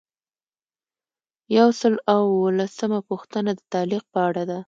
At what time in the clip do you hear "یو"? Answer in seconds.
1.57-1.67